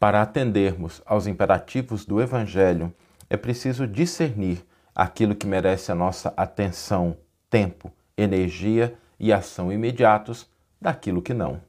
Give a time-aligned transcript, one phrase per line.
[0.00, 2.90] Para atendermos aos imperativos do Evangelho,
[3.28, 7.18] é preciso discernir aquilo que merece a nossa atenção,
[7.50, 10.48] tempo, energia e ação imediatos
[10.80, 11.60] daquilo que não.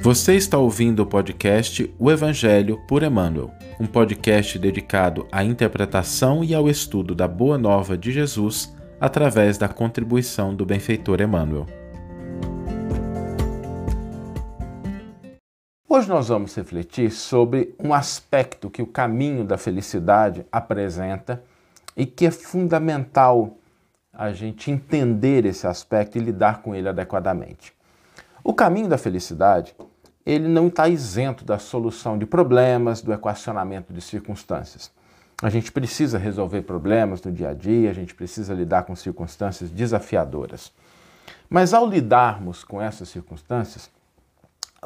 [0.00, 6.54] Você está ouvindo o podcast O Evangelho por Emmanuel, um podcast dedicado à interpretação e
[6.54, 11.81] ao estudo da Boa Nova de Jesus através da contribuição do benfeitor Emmanuel.
[15.94, 21.44] Hoje nós vamos refletir sobre um aspecto que o caminho da felicidade apresenta
[21.94, 23.58] e que é fundamental
[24.10, 27.74] a gente entender esse aspecto e lidar com ele adequadamente.
[28.42, 29.76] O caminho da felicidade,
[30.24, 34.90] ele não está isento da solução de problemas, do equacionamento de circunstâncias.
[35.42, 39.68] A gente precisa resolver problemas no dia a dia, a gente precisa lidar com circunstâncias
[39.68, 40.72] desafiadoras.
[41.50, 43.90] Mas ao lidarmos com essas circunstâncias,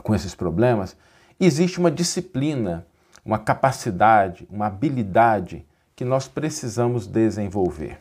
[0.03, 0.97] com esses problemas,
[1.39, 2.87] existe uma disciplina,
[3.25, 7.99] uma capacidade, uma habilidade que nós precisamos desenvolver.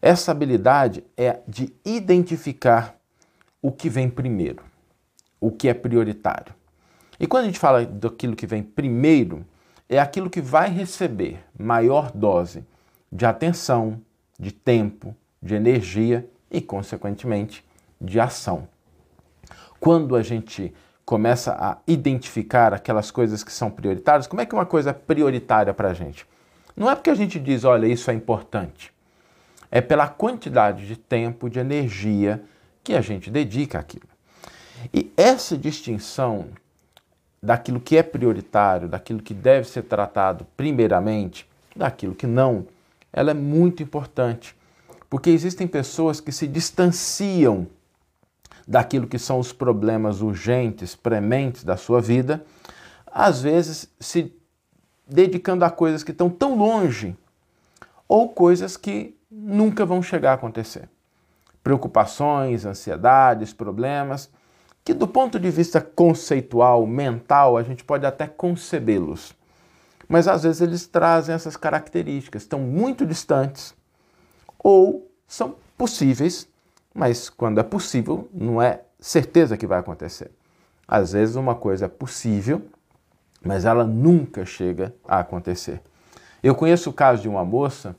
[0.00, 2.96] Essa habilidade é de identificar
[3.62, 4.62] o que vem primeiro,
[5.40, 6.54] o que é prioritário.
[7.18, 9.46] E quando a gente fala daquilo que vem primeiro,
[9.88, 12.64] é aquilo que vai receber maior dose
[13.10, 14.00] de atenção,
[14.38, 17.64] de tempo, de energia e, consequentemente,
[18.00, 18.68] de ação.
[19.78, 24.66] Quando a gente começa a identificar aquelas coisas que são prioritárias, como é que uma
[24.66, 26.26] coisa é prioritária para a gente?
[26.76, 28.92] Não é porque a gente diz, olha, isso é importante.
[29.70, 32.42] É pela quantidade de tempo, de energia
[32.82, 34.08] que a gente dedica àquilo.
[34.92, 36.46] E essa distinção
[37.42, 42.66] daquilo que é prioritário, daquilo que deve ser tratado primeiramente, daquilo que não,
[43.12, 44.56] ela é muito importante.
[45.08, 47.66] Porque existem pessoas que se distanciam
[48.66, 52.44] daquilo que são os problemas urgentes, prementes da sua vida,
[53.06, 54.34] às vezes se
[55.06, 57.16] dedicando a coisas que estão tão longe
[58.08, 60.88] ou coisas que nunca vão chegar a acontecer.
[61.62, 64.30] Preocupações, ansiedades, problemas
[64.84, 69.34] que do ponto de vista conceitual, mental, a gente pode até concebê-los.
[70.06, 73.74] Mas às vezes eles trazem essas características, estão muito distantes
[74.58, 76.46] ou são possíveis
[76.94, 80.30] mas quando é possível, não é certeza que vai acontecer.
[80.86, 82.62] Às vezes uma coisa é possível,
[83.42, 85.80] mas ela nunca chega a acontecer.
[86.42, 87.96] Eu conheço o caso de uma moça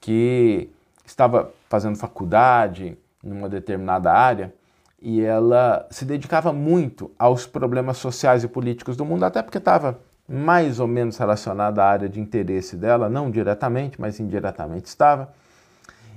[0.00, 0.68] que
[1.04, 4.52] estava fazendo faculdade numa determinada área
[5.00, 9.98] e ela se dedicava muito aos problemas sociais e políticos do mundo, até porque estava
[10.28, 15.32] mais ou menos relacionada à área de interesse dela, não diretamente, mas indiretamente estava.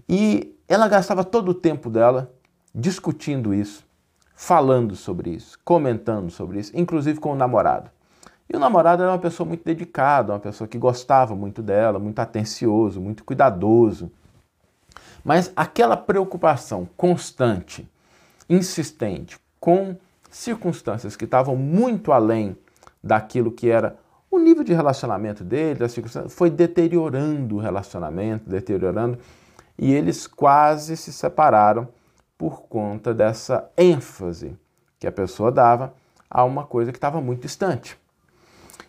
[0.07, 2.31] E ela gastava todo o tempo dela
[2.73, 3.83] discutindo isso,
[4.35, 7.89] falando sobre isso, comentando sobre isso, inclusive com o namorado.
[8.47, 12.19] E o namorado era uma pessoa muito dedicada, uma pessoa que gostava muito dela, muito
[12.19, 14.11] atencioso, muito cuidadoso.
[15.23, 17.87] Mas aquela preocupação constante,
[18.47, 19.95] insistente, com
[20.29, 22.55] circunstâncias que estavam muito além
[23.03, 23.97] daquilo que era
[24.31, 25.79] o nível de relacionamento dele,
[26.29, 29.17] foi deteriorando o relacionamento, deteriorando
[29.81, 31.87] e eles quase se separaram
[32.37, 34.57] por conta dessa ênfase
[34.99, 35.93] que a pessoa dava
[36.29, 37.97] a uma coisa que estava muito distante.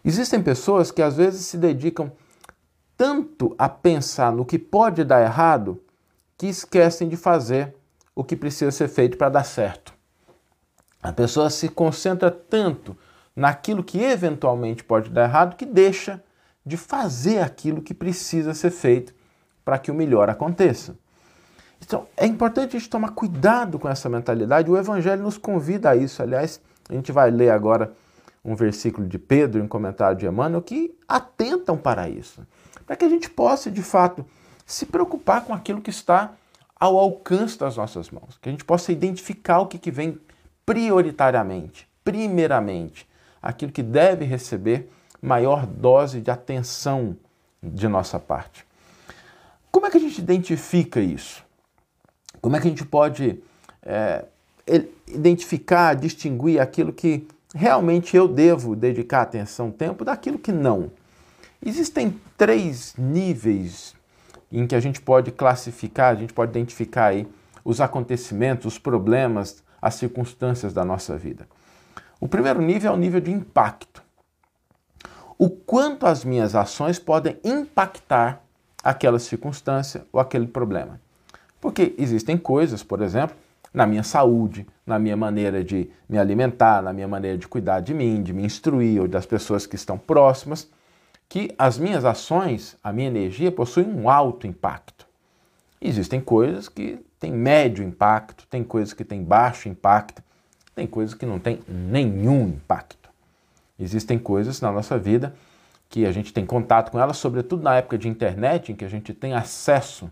[0.05, 2.11] Existem pessoas que às vezes se dedicam
[2.97, 5.81] tanto a pensar no que pode dar errado
[6.37, 7.75] que esquecem de fazer
[8.15, 9.95] o que precisa ser feito para dar certo.
[11.01, 12.97] A pessoa se concentra tanto
[13.35, 16.23] naquilo que eventualmente pode dar errado que deixa
[16.67, 19.20] de fazer aquilo que precisa ser feito
[19.71, 20.97] para que o melhor aconteça.
[21.81, 24.69] Então, é importante a gente tomar cuidado com essa mentalidade.
[24.69, 26.21] O Evangelho nos convida a isso.
[26.21, 27.93] Aliás, a gente vai ler agora
[28.45, 32.45] um versículo de Pedro em comentário de Emmanuel que atentam para isso.
[32.85, 34.27] Para que a gente possa, de fato,
[34.67, 36.33] se preocupar com aquilo que está
[36.75, 38.39] ao alcance das nossas mãos.
[38.43, 40.19] Que a gente possa identificar o que, que vem
[40.67, 43.09] prioritariamente, primeiramente,
[43.41, 44.91] aquilo que deve receber
[45.23, 47.17] maior dose de atenção
[47.63, 48.69] de nossa parte.
[49.71, 51.45] Como é que a gente identifica isso?
[52.41, 53.43] Como é que a gente pode
[53.83, 54.25] é,
[55.09, 60.91] identificar, distinguir aquilo que realmente eu devo dedicar atenção, tempo, daquilo que não?
[61.65, 63.95] Existem três níveis
[64.51, 67.29] em que a gente pode classificar, a gente pode identificar aí
[67.65, 71.47] os acontecimentos, os problemas, as circunstâncias da nossa vida.
[72.19, 74.03] O primeiro nível é o nível de impacto.
[75.39, 78.43] O quanto as minhas ações podem impactar
[78.83, 81.01] aquela circunstância ou aquele problema.
[81.61, 83.37] Porque existem coisas, por exemplo,
[83.73, 87.95] na minha saúde, na minha maneira de me alimentar, na minha maneira de cuidar de
[87.95, 90.69] mim, de me instruir ou das pessoas que estão próximas,
[91.29, 95.07] que as minhas ações, a minha energia possuem um alto impacto.
[95.81, 100.23] Existem coisas que têm médio impacto, tem coisas que têm baixo impacto,
[100.75, 103.09] tem coisas que não têm nenhum impacto.
[103.79, 105.35] Existem coisas na nossa vida
[105.91, 108.89] que a gente tem contato com elas, sobretudo na época de internet, em que a
[108.89, 110.09] gente tem acesso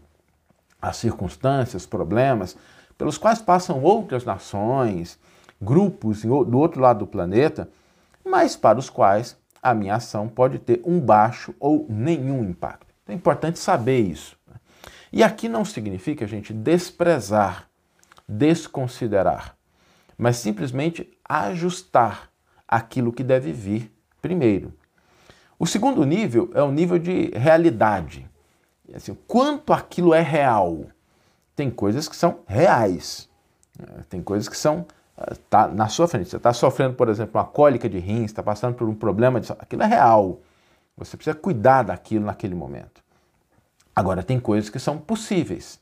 [0.82, 2.56] às circunstâncias, problemas,
[2.98, 5.19] pelos quais passam outras nações,
[5.62, 7.70] grupos do outro lado do planeta,
[8.25, 12.92] mas para os quais a minha ação pode ter um baixo ou nenhum impacto.
[13.04, 14.36] Então é importante saber isso.
[15.12, 17.69] E aqui não significa a gente desprezar,
[18.28, 19.56] desconsiderar,
[20.19, 22.31] mas simplesmente ajustar
[22.66, 24.72] aquilo que deve vir primeiro.
[25.58, 28.28] O segundo nível é o nível de realidade.
[28.94, 30.84] Assim, quanto aquilo é real
[31.56, 33.28] tem coisas que são reais.
[33.78, 34.05] Né?
[34.08, 36.31] Tem coisas que são ah, tá na sua frente.
[36.31, 39.50] Você está sofrendo, por exemplo, uma cólica de rins, está passando por um problema de
[39.52, 40.40] aquilo é real.
[40.96, 43.02] Você precisa cuidar daquilo naquele momento.
[43.94, 45.81] Agora tem coisas que são possíveis.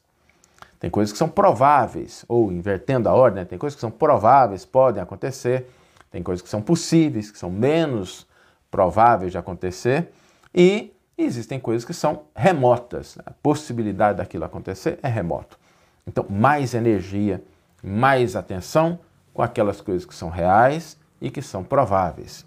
[0.81, 3.44] Tem coisas que são prováveis, ou invertendo a ordem, né?
[3.44, 5.70] tem coisas que são prováveis, podem acontecer,
[6.11, 8.26] tem coisas que são possíveis, que são menos
[8.70, 10.10] prováveis de acontecer,
[10.54, 13.18] e existem coisas que são remotas.
[13.24, 15.58] A possibilidade daquilo acontecer é remoto.
[16.06, 17.42] Então, mais energia,
[17.82, 18.98] mais atenção
[19.32, 22.44] com aquelas coisas que são reais e que são prováveis.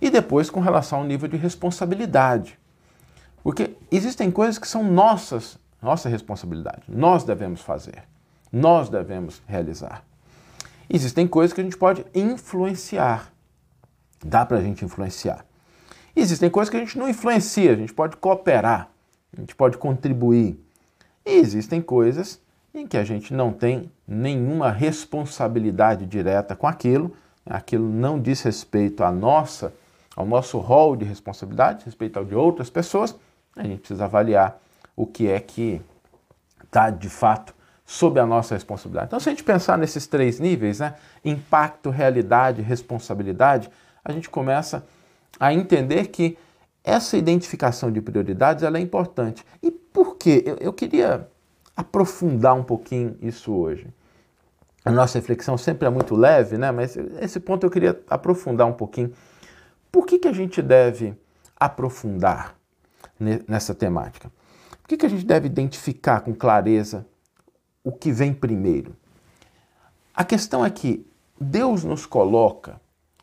[0.00, 2.58] E depois com relação ao nível de responsabilidade.
[3.42, 6.82] Porque existem coisas que são nossas, nossa responsabilidade.
[6.88, 8.02] Nós devemos fazer.
[8.52, 10.02] Nós devemos realizar.
[10.88, 13.32] Existem coisas que a gente pode influenciar.
[14.24, 15.44] Dá para a gente influenciar.
[16.14, 18.88] Existem coisas que a gente não influencia, a gente pode cooperar,
[19.36, 20.58] a gente pode contribuir.
[21.24, 22.40] E existem coisas
[22.74, 27.14] em que a gente não tem nenhuma responsabilidade direta com aquilo,
[27.46, 29.72] aquilo não diz respeito à nossa,
[30.16, 33.16] ao nosso rol de responsabilidade, respeito ao de outras pessoas,
[33.56, 34.60] a gente precisa avaliar
[34.96, 35.80] o que é que
[36.62, 39.06] está de fato sob a nossa responsabilidade.
[39.06, 40.94] Então, se a gente pensar nesses três níveis, né,
[41.24, 43.68] impacto, realidade, responsabilidade,
[44.04, 44.86] a gente começa
[45.38, 46.36] a entender que
[46.82, 49.44] essa identificação de prioridades ela é importante.
[49.62, 50.42] E por quê?
[50.46, 51.28] Eu, eu queria
[51.76, 53.86] aprofundar um pouquinho isso hoje.
[54.84, 56.70] A nossa reflexão sempre é muito leve, né?
[56.70, 59.12] mas esse ponto eu queria aprofundar um pouquinho.
[59.92, 61.14] Por que, que a gente deve
[61.58, 62.54] aprofundar
[63.46, 64.30] nessa temática?
[64.80, 67.06] Por que, que a gente deve identificar com clareza
[67.84, 68.96] o que vem primeiro?
[70.14, 71.06] A questão é que
[71.38, 72.80] Deus nos coloca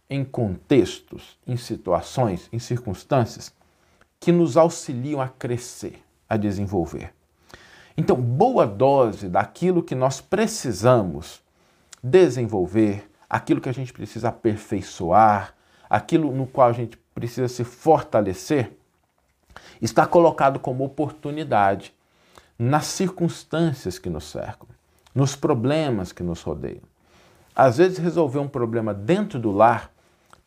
[0.09, 3.53] em contextos, em situações, em circunstâncias
[4.19, 7.13] que nos auxiliam a crescer, a desenvolver.
[7.95, 11.41] Então, boa dose daquilo que nós precisamos
[12.01, 15.53] desenvolver, aquilo que a gente precisa aperfeiçoar,
[15.89, 18.71] aquilo no qual a gente precisa se fortalecer,
[19.81, 21.93] está colocado como oportunidade
[22.57, 24.67] nas circunstâncias que nos cercam,
[25.13, 26.83] nos problemas que nos rodeiam.
[27.55, 29.91] Às vezes, resolver um problema dentro do lar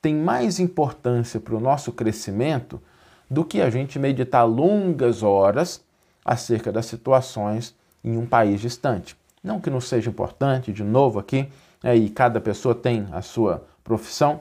[0.01, 2.81] tem mais importância para o nosso crescimento
[3.29, 5.85] do que a gente meditar longas horas
[6.25, 9.17] acerca das situações em um país distante.
[9.43, 11.49] Não que não seja importante, de novo aqui,
[11.83, 14.41] é, e cada pessoa tem a sua profissão,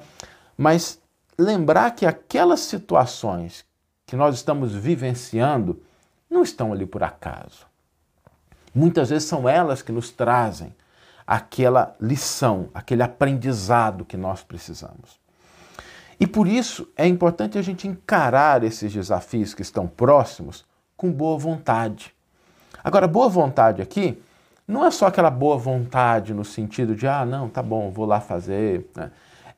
[0.57, 0.99] mas
[1.37, 3.65] lembrar que aquelas situações
[4.05, 5.81] que nós estamos vivenciando
[6.29, 7.65] não estão ali por acaso.
[8.73, 10.75] Muitas vezes são elas que nos trazem
[11.25, 15.18] aquela lição, aquele aprendizado que nós precisamos.
[16.19, 20.65] E por isso é importante a gente encarar esses desafios que estão próximos
[20.97, 22.13] com boa vontade.
[22.83, 24.21] Agora, boa vontade aqui
[24.67, 28.19] não é só aquela boa vontade no sentido de, ah, não, tá bom, vou lá
[28.19, 28.87] fazer.
[28.95, 29.11] Né?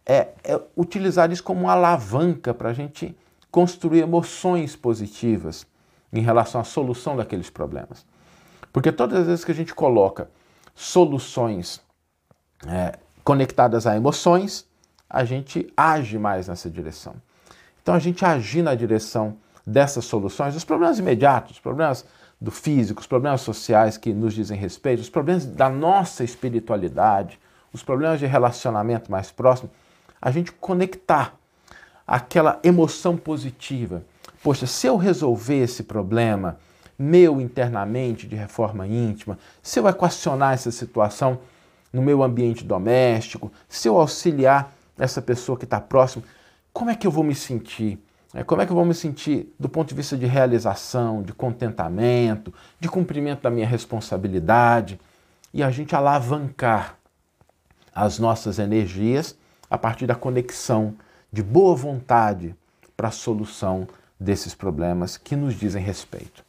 [0.06, 3.16] É, é utilizar isso como uma alavanca para a gente
[3.50, 5.68] construir emoções positivas
[6.14, 8.06] em relação à solução daqueles problemas.
[8.72, 10.30] Porque todas as vezes que a gente coloca
[10.74, 11.82] soluções
[12.68, 14.66] é, conectadas a emoções,
[15.12, 17.16] a gente age mais nessa direção.
[17.84, 19.36] Então, a gente agir na direção
[19.68, 22.06] dessas soluções, os problemas imediatos, os problemas
[22.40, 27.38] do físico, os problemas sociais que nos dizem respeito, os problemas da nossa espiritualidade,
[27.74, 29.70] os problemas de relacionamento mais próximo,
[30.22, 31.36] a gente conectar
[32.08, 34.04] aquela emoção positiva.
[34.42, 36.58] Poxa, se eu resolver esse problema
[36.98, 41.40] meu internamente de reforma íntima, se eu equacionar essa situação
[41.92, 46.24] no meu ambiente doméstico, se eu auxiliar essa pessoa que está próximo,
[46.74, 48.00] como é que eu vou me sentir?
[48.34, 51.34] É, como é que eu vou me sentir do ponto de vista de realização, de
[51.34, 55.00] contentamento, de cumprimento da minha responsabilidade?
[55.54, 56.98] E a gente alavancar
[57.94, 59.36] as nossas energias
[59.70, 60.96] a partir da conexão
[61.32, 62.56] de boa vontade
[62.96, 63.88] para a solução
[64.20, 66.44] desses problemas que nos dizem respeito.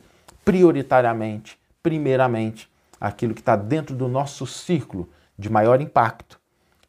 [0.45, 2.69] Prioritariamente, primeiramente,
[3.01, 5.09] aquilo que está dentro do nosso círculo
[5.39, 6.39] de maior impacto,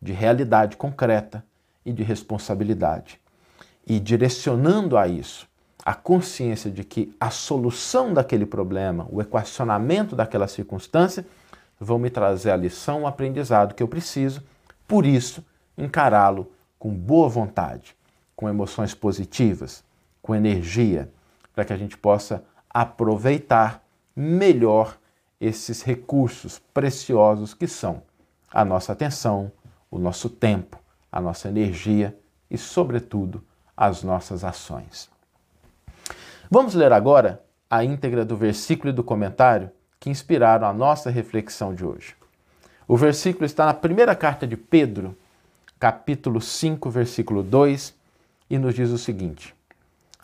[0.03, 1.43] de realidade concreta
[1.86, 3.19] e de responsabilidade.
[3.88, 5.48] E direcionando a isso
[5.86, 11.25] a consciência de que a solução daquele problema, o equacionamento daquela circunstância,
[11.79, 14.41] vão me trazer a lição, o aprendizado que eu preciso,
[14.88, 15.43] por isso,
[15.77, 17.95] encará-lo com boa vontade,
[18.36, 19.83] com emoções positivas,
[20.22, 21.10] com energia,
[21.53, 23.83] para que a gente possa aproveitar
[24.15, 24.98] melhor
[25.39, 28.01] esses recursos preciosos que são
[28.53, 29.51] a nossa atenção,
[29.93, 30.79] o nosso tempo,
[31.12, 32.17] a nossa energia
[32.50, 33.43] e, sobretudo,
[33.77, 35.07] as nossas ações.
[36.50, 39.69] Vamos ler agora a íntegra do versículo e do comentário
[40.00, 42.15] que inspiraram a nossa reflexão de hoje.
[42.88, 45.15] O versículo está na primeira carta de Pedro,
[45.79, 47.93] capítulo 5, versículo 2,
[48.50, 49.55] e nos diz o seguinte: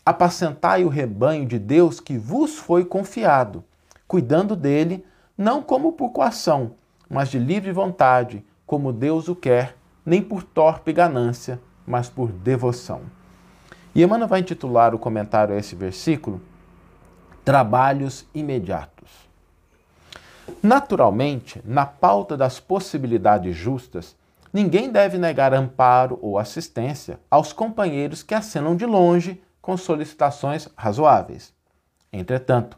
[0.04, 3.64] Apacentai o rebanho de Deus que vos foi confiado,
[4.08, 5.06] cuidando dele,
[5.38, 6.72] não como por coação,
[7.08, 13.02] mas de livre vontade, como Deus o quer, nem por torpe ganância, mas por devoção.
[13.96, 16.40] E Emmanuel vai intitular o comentário a esse versículo
[17.44, 19.10] Trabalhos imediatos.
[20.62, 24.16] Naturalmente, na pauta das possibilidades justas,
[24.54, 31.52] ninguém deve negar amparo ou assistência aos companheiros que acenam de longe com solicitações razoáveis.
[32.14, 32.78] Entretanto,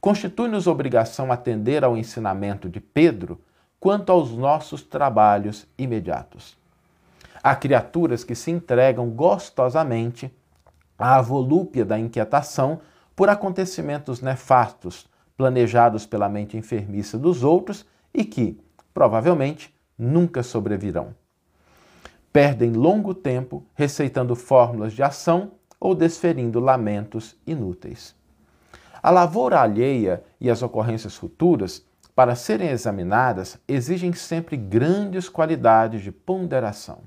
[0.00, 3.40] constitui-nos obrigação atender ao ensinamento de Pedro
[3.80, 6.56] quanto aos nossos trabalhos imediatos.
[7.42, 10.32] Há criaturas que se entregam gostosamente
[10.98, 12.80] à volúpia da inquietação
[13.14, 18.60] por acontecimentos nefastos planejados pela mente enfermiça dos outros e que,
[18.92, 21.14] provavelmente, nunca sobrevirão.
[22.32, 28.16] Perdem longo tempo receitando fórmulas de ação ou desferindo lamentos inúteis.
[29.00, 31.86] A lavoura alheia e as ocorrências futuras,
[32.18, 37.02] para serem examinadas, exigem sempre grandes qualidades de ponderação.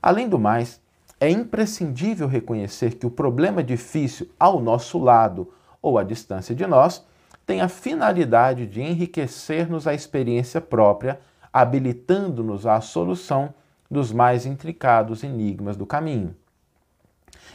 [0.00, 0.80] Além do mais,
[1.20, 5.52] é imprescindível reconhecer que o problema difícil ao nosso lado
[5.82, 7.04] ou à distância de nós
[7.44, 11.20] tem a finalidade de enriquecer-nos a experiência própria,
[11.52, 13.52] habilitando-nos à solução
[13.90, 16.34] dos mais intricados enigmas do caminho.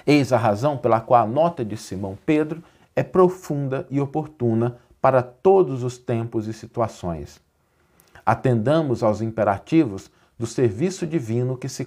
[0.06, 2.64] Eis a razão pela qual a nota de Simão Pedro
[2.96, 7.42] é profunda e oportuna para todos os tempos e situações.
[8.26, 11.86] Atendamos aos imperativos do serviço divino que se,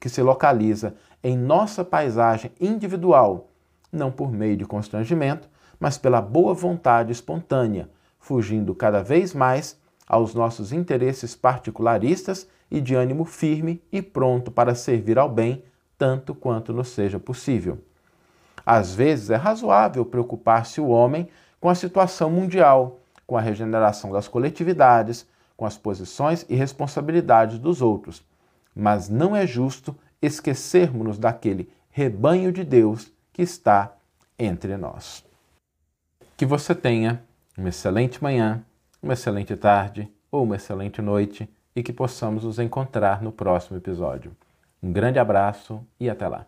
[0.00, 3.48] que se localiza em nossa paisagem individual,
[3.92, 7.88] não por meio de constrangimento, mas pela boa vontade espontânea,
[8.18, 9.76] fugindo cada vez mais
[10.06, 15.62] aos nossos interesses particularistas e de ânimo firme e pronto para servir ao bem
[15.98, 17.78] tanto quanto nos seja possível.
[18.64, 21.28] Às vezes é razoável preocupar-se o homem
[21.62, 25.24] com a situação mundial, com a regeneração das coletividades,
[25.56, 28.20] com as posições e responsabilidades dos outros,
[28.74, 33.92] mas não é justo esquecermos-nos daquele rebanho de Deus que está
[34.36, 35.24] entre nós.
[36.36, 37.22] Que você tenha
[37.56, 38.64] uma excelente manhã,
[39.00, 44.32] uma excelente tarde ou uma excelente noite e que possamos nos encontrar no próximo episódio.
[44.82, 46.44] Um grande abraço e até lá.